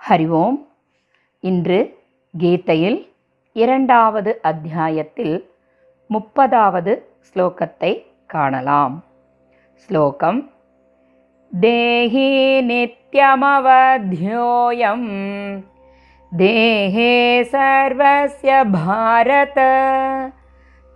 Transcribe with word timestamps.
ஹரி 0.00 0.26
ஓம் 0.38 0.58
இன்று 1.42 1.78
கீதையில் 2.34 2.98
இரண்டாவது 3.56 4.32
அத்தியாயத்தில் 4.42 5.32
முப்பதாவது 6.10 6.92
ஸ்லோகத்தை 7.28 7.90
காணலாம் 8.26 8.94
ஸ்லோகம் 9.88 10.40
தேஹி 11.52 12.28
நித்யமவத்யோயம் 12.68 13.50
தேஹே 16.32 17.10
சர்வஸ்ய 17.52 18.62
பாரத 18.76 19.58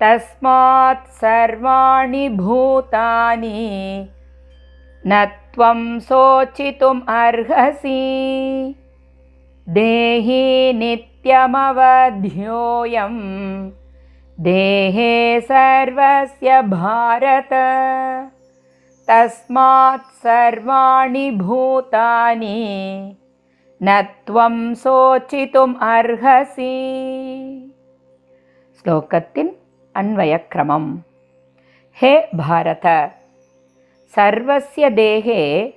தஸ்மாத் 0.01 1.11
சர்வாணி 1.21 2.25
பூதானி 2.39 3.59
न 5.05 5.25
त्वं 5.53 5.99
शोचितुम् 6.01 7.01
अर्हसि 7.11 8.01
देहि 9.70 10.74
नित्यमवध्योऽयं 10.74 11.40
देहे 14.40 15.42
सर्वस्य 15.42 16.62
भारत। 16.62 17.50
तस्मात् 19.10 20.14
सर्वाणि 20.14 21.32
भूतानि 21.32 22.60
न 23.84 24.02
त्वं 24.02 24.74
शोचितुम् 24.76 25.76
अर्हसि। 25.82 26.74
श्लोकतिन् 28.80 29.50
अन्वयक्रमं 29.96 30.98
हे 32.02 32.20
भारत! 32.36 33.16
सर्वस्य 34.16 34.90
देहे 34.90 35.74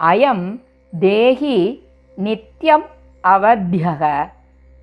अयं 0.00 0.56
देहि 0.94 1.82
नित्यं 2.18 2.80
அவத்தியக 3.24 4.30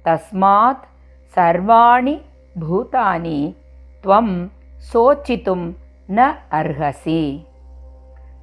தஸ்மாத் 0.05 0.88
சர்வாணி 1.36 2.22
பூதானி 2.59 3.55
துவம் 4.03 4.50
சோச்சித்தும் 4.94 5.75
ந 6.08 6.36
அர்ஹசி. 6.52 7.45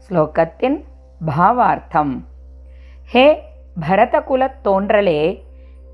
ஸ்லோகத்தின் 0.08 0.84
பாவார்த்தம். 1.26 2.24
ஹே 3.04 3.42
பரதகுலத் 3.80 4.60
தோன்றலே 4.64 5.42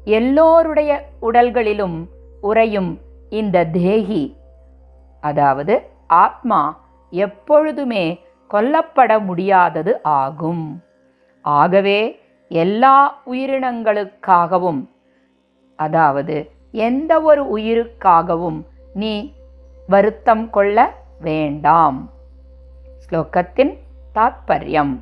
எல்லோருடைய 0.05 1.09
உடல்களிலும் 1.21 2.09
உறையும் 2.41 3.01
இந்த 3.31 3.65
தேகி 3.65 4.37
அதாவது 5.21 5.91
ஆத்மா 6.07 6.81
எப்பொழுதுமே 7.11 8.21
கொல்லப்பட 8.49 9.19
முடியாதது 9.19 10.03
ஆகும். 10.03 10.83
ஆகவே 11.43 12.22
எல்லா 12.63 12.97
உயிரினங்களுக்காகவும் 13.33 14.83
அதாவது 15.79 16.37
எந்த 16.87 17.13
ஒரு 17.21 17.43
உயிருக்காகவும் 17.57 18.59
நீ 18.95 19.15
வருத்தம் 19.89 20.45
கொள்ள 20.51 20.77
வேண்டாம். 21.21 21.99
ஸ்லோகத்தின் 23.05 23.73
தாத்பரியம். 24.15 24.95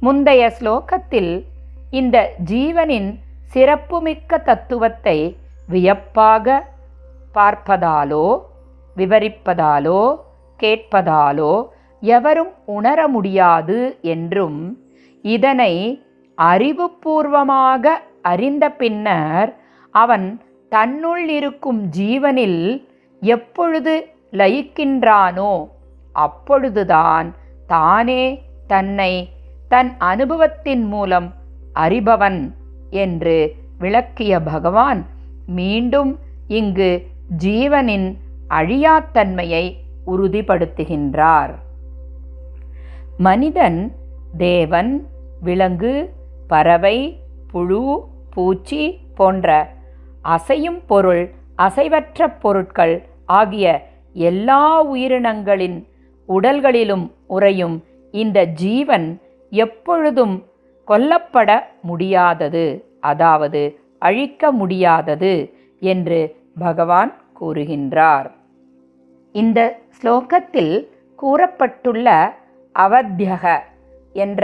முந்தைய 0.00 0.42
ஸ்லோகத்தில் 0.58 1.32
இந்த 1.90 2.16
ஜீவனின் 2.50 3.10
சிறப்புமிக்க 3.52 4.38
தத்துவத்தை 4.38 5.18
வியப்பாக 5.68 6.46
பார்ப்பதாலோ 7.34 8.26
விவரிப்பதாலோ 8.96 10.02
கேட்பதாலோ 10.60 11.52
எவரும் 12.02 12.52
உணர 12.76 13.08
முடியாது 13.08 13.78
என்றும் 14.14 14.60
இதனை 15.24 15.74
அறிவுபூர்வமாக 16.42 17.86
அறிந்த 18.22 18.70
பின்னர் 18.72 19.56
அவன் 19.90 20.42
தன்னுள் 20.68 21.28
இருக்கும் 21.28 21.80
ஜீவனில் 21.98 22.88
எப்பொழுது 23.20 24.06
லயிக்கின்றானோ 24.32 25.66
அப்பொழுதுதான் 26.12 27.34
தானே 27.66 28.42
தன்னை 28.66 29.12
தன் 29.68 29.90
அனுபவத்தின் 29.98 30.84
மூலம் 30.84 31.34
அறிபவன் 31.74 32.40
என்று 32.90 33.56
விளக்கிய 33.78 34.40
பகவான் 34.40 35.06
மீண்டும் 35.46 36.18
இங்கு 36.48 37.06
ஜீவனின் 37.44 38.08
அழியாத்தன்மையை 38.48 39.64
உறுதிப்படுத்துகின்றார். 40.06 41.52
மனிதன் 43.18 43.96
தேவன் 44.38 45.08
விலங்கு 45.40 45.92
பறவை 46.52 46.96
புழு 47.52 47.82
பூச்சி 48.34 48.82
போன்ற 49.14 49.48
அசையும் 50.28 50.80
பொருள் 50.86 51.22
அசைவற்ற 51.58 52.28
பொருட்கள் 52.40 52.94
ஆகிய 53.38 53.66
எல்லா 54.12 54.62
உயிரினங்களின் 54.92 55.78
உடல்களிலும் 56.28 57.06
உறையும் 57.26 57.76
இந்த 58.14 58.38
ஜீவன் 58.62 59.08
எப்பொழுதும் 59.52 60.36
கொல்லப்பட 60.88 61.50
முடியாதது 61.82 62.64
அதாவது 63.00 63.62
அழிக்க 63.98 64.52
முடியாதது 64.52 65.32
என்று 65.82 66.20
பகவான் 66.58 67.12
கூறுகின்றார். 67.40 68.28
இந்த 69.34 69.60
ஸ்லோகத்தில் 69.96 70.74
கூறப்பட்டுள்ள 71.18 72.08
அவத்தியக 72.74 73.44
என்ற 74.14 74.42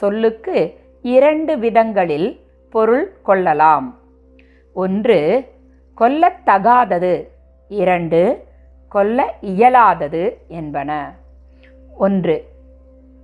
சொல்லுக்கு 0.00 0.56
இரண்டு 1.04 1.58
விதங்களில் 1.58 2.40
பொருள் 2.70 3.22
கொள்ளலாம். 3.22 3.98
ஒன்று 4.74 5.44
கொல்லத்தகாதது. 5.98 7.28
இரண்டு 7.68 8.44
கொல்ல 8.88 9.34
இயலாதது 9.40 10.38
என்பன. 10.48 11.14
ஒன்று 11.98 12.44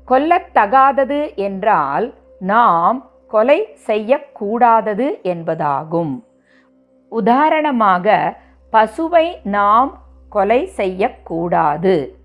கொல்லத்தகாதது 0.08 1.34
என்றால் 1.34 2.14
நாம் 2.38 3.10
கொலை 3.28 3.76
செய்யக்கூடாதது 3.86 5.06
என்பதாகும். 5.22 6.24
உதாரணமாக 7.08 8.36
பசுவை 8.72 9.34
நாம் 9.42 10.02
கொலை 10.28 10.66
செய்யக்கூடாது. 10.66 12.16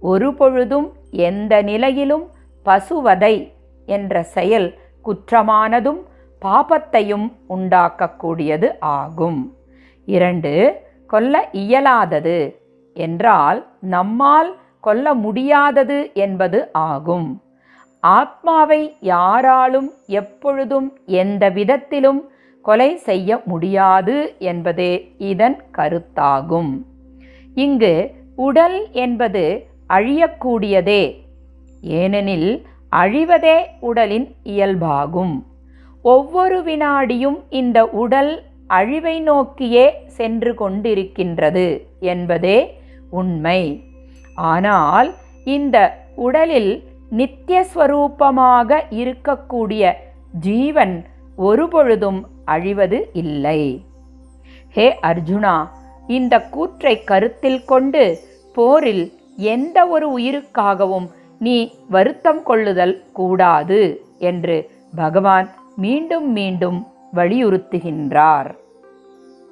ஒரு 0.00 0.34
பொழுதும் 0.34 0.92
எந்த 1.10 1.62
நிலையிலும் 1.62 2.30
பசுவதை 2.62 3.52
என்ற 3.86 4.22
செயல் 4.22 4.82
குற்றமானதும் 5.04 6.00
பாபத்தையும் 6.42 7.26
உண்டாக்கக்கூடியது 7.48 8.68
ஆகும். 8.78 9.56
இரண்டு 10.04 10.52
கொல்ல 11.06 11.48
இயலாதது 11.52 12.38
என்றால் 12.92 13.60
நம்மால் 13.80 14.50
கொல்ல 14.80 15.14
முடியாதது 15.14 16.10
என்பது 16.14 16.68
ஆகும். 16.72 17.42
ஆத்மாவை 18.00 18.96
யாராலும் 19.00 19.90
எப்பொழுதும் 20.06 20.88
எந்த 21.06 21.48
விதத்திலும் 21.48 22.20
கொலை 22.62 22.96
செய்ய 22.96 23.40
முடியாது 23.44 24.16
என்பதே 24.38 24.92
இதன் 25.18 25.58
கருத்தாகும். 25.78 26.72
இங்கு 27.54 28.10
உடல் 28.36 28.78
என்பது 28.92 29.66
அழியக்கூடியதே. 29.88 31.02
ஏனெனில் 31.80 32.66
அழிவதே 33.00 33.56
உடலின் 33.88 34.28
இயல்பாகும். 34.54 35.34
ஒவ்வொரு 36.04 36.58
வினாடியும் 36.62 37.38
இந்த 37.60 37.78
உடல் 38.02 38.32
அழிவை 38.78 39.16
நோக்கியே 39.20 39.86
சென்று 40.18 40.52
கொண்டிருக்கின்றது 40.60 41.66
என்பதே 42.12 42.58
உண்மை. 43.20 43.60
ஆனால் 44.52 45.08
இந்த 45.56 45.76
உடலில் 46.26 46.72
நித்தியஸ்வரூபமாக 47.10 48.78
இருக்கக்கூடிய 49.00 49.92
ஜீவன் 50.46 50.94
ஒருபொழுதும் 51.38 52.20
அழிவது 52.54 52.98
இல்லை. 53.22 53.60
ஹே 54.76 54.86
அர்ஜுனா 55.10 55.56
இந்த 56.16 56.34
கூற்றை 56.54 56.94
கருத்தில் 57.10 57.60
கொண்டு 57.64 58.02
போரில் 58.56 59.04
எந்த 59.52 59.78
ஒரு 59.94 60.06
உயிருக்காகவும் 60.18 61.06
நீ 61.38 61.74
வருத்தம் 61.88 62.42
கொள்ளுதல் 62.42 63.04
கூடாது 63.12 64.04
என்று 64.18 64.70
பகவான் 64.94 65.48
மீண்டும் 65.76 66.32
மீண்டும் 66.32 66.86
வலியுறுத்துகின்றார். 67.14 68.54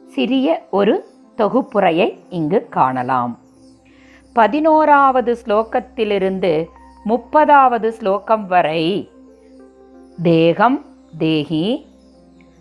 சிறிய 0.08 0.66
ஒரு 0.70 1.04
தொகுப்புரையை 1.36 2.18
இங்கு 2.28 2.68
காணலாம். 2.68 3.38
பதினோராவது 4.32 5.38
ஸ்லோகத்திலிருந்து 5.44 6.66
முப்பதாவது 7.04 7.88
ஸ்லோகம் 7.88 8.46
வரை 8.46 9.10
தேகம் 10.22 10.84
தேகி 11.18 11.86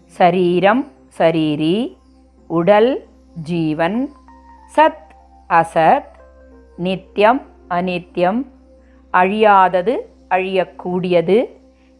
சரீரம் 0.05 0.91
சரீரி 1.17 1.97
உடல் 2.47 3.07
ஜீவன் 3.43 4.09
சத் 4.75 5.09
அசத் 5.49 6.05
நித்தியம் 6.77 7.41
அநித்தியம் 7.67 8.45
அழியாதது 9.13 9.97
அழியக்கூடியது 10.29 11.49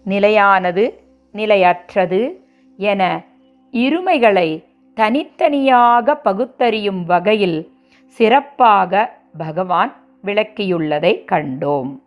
நிலையானது 0.03 1.03
நிலையற்றது 1.31 2.43
என 2.77 3.25
இருமைகளை 3.71 4.65
தனித்தனியாக 4.93 6.15
பகுத்தறியும் 6.15 7.03
வகையில் 7.03 7.71
சிறப்பாக 8.05 9.19
பகவான் 9.37 9.95
விளக்கியுள்ளதை 10.23 11.23
கண்டோம். 11.31 12.01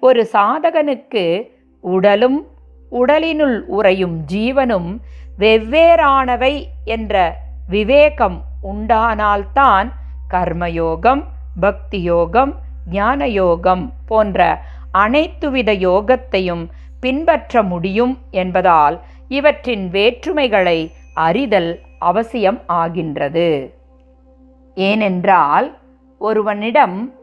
ஒரு 0.00 0.28
சாதகனுக்கு 0.32 1.50
உடலும் 1.80 2.46
உடலினுள் 2.90 3.64
உறையும் 3.66 4.24
ஜீவனும் 4.32 5.00
வெவ்வேறானவை 5.38 6.64
என்ற 6.84 7.36
விவேகம் 7.68 8.44
உண்டானால்தான் 8.72 9.92
கர்மயோகம் 10.30 11.22
பக்தி 11.60 12.02
யோகம் 12.02 12.54
ஞான 12.90 13.26
யோகம் 13.26 13.92
போன்ற 14.06 14.60
அனைத்துவித 14.92 15.70
யோகத்தையும் 15.78 16.64
பின்பற்ற 17.00 17.62
முடியும் 17.62 18.18
என்பதால் 18.30 19.00
இவற்றின் 19.28 19.90
வேற்றுமைகளை 19.90 20.90
அறிதல் 21.14 21.78
அவசியம் 21.98 22.60
ஆகின்றது. 22.66 23.74
ஏனென்றால் 24.74 25.78
ஒருவனிடம் 26.18 27.14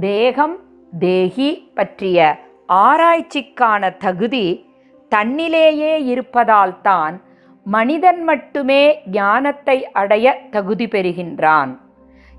தேகம் 0.00 0.56
தேகி 0.98 1.70
பற்றிய 1.74 2.38
ஆராய்ச்சிக்கான 2.68 3.96
தகுதி 3.96 4.66
தன்னிலேயே 5.08 6.04
இருப்பதால்தான் 6.04 7.22
மனிதன் 7.64 8.22
மட்டுமே 8.22 9.00
ஞானத்தை 9.10 9.90
அடைய 9.92 10.40
தகுதி 10.50 10.86
பெறுகின்றான். 10.86 11.78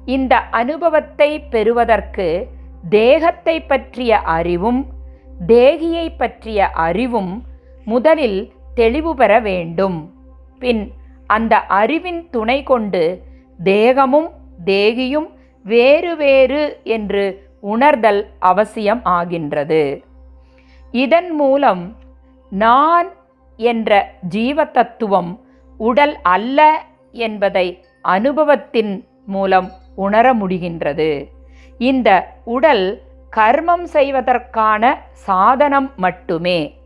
இந்த 0.06 0.40
அனுபவத்தை 0.40 1.40
பெறுவதற்கு 1.40 2.48
தேகத்தை 2.89 3.62
பற்றிய 3.62 4.18
அறிவும் 4.18 4.86
தேகியை 5.48 6.10
பற்றிய 6.10 6.69
அறிவும் 6.69 7.44
முதலில் 7.86 8.51
தெளிவு 8.75 9.16
பெற 9.16 9.39
வேண்டும். 9.39 10.13
பின் 10.60 10.92
அந்த 11.28 11.60
அறிவின் 11.60 12.30
துணை 12.30 12.63
கொண்டு 12.63 13.24
தேகமும் 13.63 14.30
தேகியும் 14.63 15.30
வேறு 15.63 16.16
வேறு 16.16 16.80
என்று 16.84 17.45
உணர்தல் 17.60 18.28
அவசியம் 18.39 19.04
ஆகின்றது. 19.04 20.04
இதன் 20.92 21.31
மூலம் 21.31 21.95
நான் 22.50 23.07
என்ற 23.57 24.12
ஜீவ 24.22 24.66
தத்துவம் 24.66 25.40
உடல் 25.78 26.22
அல்ல 26.22 26.83
என்பதை 27.12 27.83
அனுபவத்தின் 28.01 29.06
மூலம் 29.25 29.72
உணர 29.95 30.33
முடிகின்றது. 30.33 31.28
இந்த 31.78 32.40
உடல் 32.44 33.02
கர்மம் 33.36 33.84
செய்வதற்கான 33.84 34.98
சாதனம் 35.12 35.92
மட்டுமே. 35.96 36.80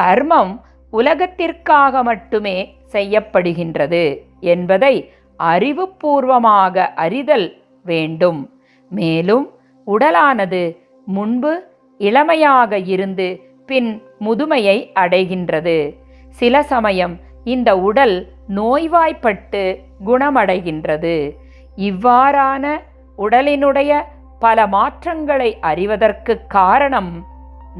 கர்மம் 0.00 0.60
உலகத்திற்காக 0.90 2.02
மட்டுமே 2.02 2.76
செய்யப்படுகின்றது 2.92 4.18
என்பதை 4.40 5.10
அறிவுபூர்வமாக 5.38 6.94
அறிதல் 6.94 7.62
வேண்டும். 7.84 8.50
மேலும் 8.88 9.50
உடலானது 9.86 10.78
முன்பு 11.04 11.68
இளமையாக 11.98 12.78
இருந்து 12.78 13.40
பின் 13.66 14.02
முதுமையை 14.20 14.90
அடைகின்றது. 14.94 15.94
சில 16.28 16.62
சமயம் 16.62 17.20
இந்த 17.44 17.78
உடல் 17.78 18.28
நோய்வாய்ப்பட்டு 18.48 19.78
குணமடைகின்றது. 20.06 21.36
இவ்வாறான 21.76 22.80
உடலினுடைய 23.18 24.04
பல 24.44 24.66
மாற்றங்களை 24.76 25.50
அறிவதற்கு 25.70 26.34
காரணம் 26.56 27.12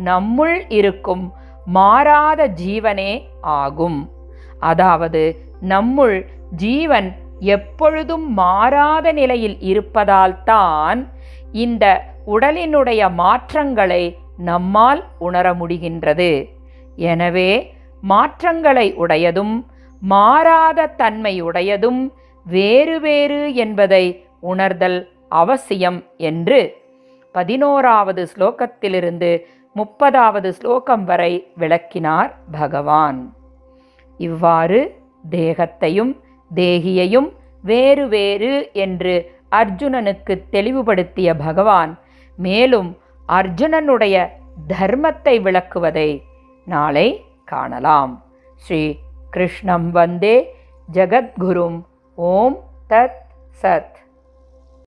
நம்முள் 0.09 0.59
இருக்கும் 0.79 1.25
மாறாத 1.77 2.41
ஜீவனே 2.63 3.13
ஆகும். 3.59 3.99
அதாவது 4.71 5.23
நம்முள் 5.73 6.17
ஜீவன் 6.63 7.09
எப்பொழுதும் 7.55 8.27
மாறாத 8.41 9.07
நிலையில் 9.19 9.59
இருப்பதால்தான் 9.71 11.01
இந்த 11.65 11.85
உடலினுடைய 12.35 13.03
மாற்றங்களை 13.23 14.03
நம்மால் 14.51 15.03
உணர 15.29 15.47
முடிகின்றது. 15.61 16.33
எனவே 17.11 17.51
மாற்றங்களை 18.03 18.87
உடையதும் 19.05 19.55
மாறாத 20.03 20.87
தன்மை 21.01 21.35
உடையதும் 21.49 22.01
வேறு 22.47 22.97
வேறு 23.05 23.41
என்பதை 23.65 24.05
உணர்தல் 24.51 25.01
அவசியம் 25.41 25.99
என்று 26.17 26.61
பதினோராவது 27.35 28.23
ஸ்லோகத்திலிருந்து 28.33 29.31
முப்பதாவது 29.77 30.49
ஸ்லோகம் 30.49 31.05
வரை 31.05 31.33
விளக்கினார் 31.57 32.33
பகவான். 32.51 33.21
இவ்வாறு 34.19 34.81
தேகத்தையும் 35.31 36.13
தேகியையும் 36.55 37.29
வேறு 37.63 38.05
வேறு 38.09 38.53
என்று 38.73 39.15
அர்ஜுனனுக்கு 39.51 40.35
தெளிவுபடுத்திய 40.53 41.31
பகவான் 41.39 41.93
மேலும் 42.39 42.91
அர்ஜுனனுடைய 43.29 44.17
தர்மத்தை 44.69 45.35
விளக்குவதை 45.47 46.11
நாளை 46.65 47.09
காணலாம். 47.45 48.13
ஸ்ரீ 48.57 48.83
கிருஷ்ணம் 49.31 49.91
வந்தே 49.91 50.37
ஜகத்குரும் 50.93 51.79
ஓம் 52.15 52.59
தத் 52.89 53.21
சத். 53.63 53.99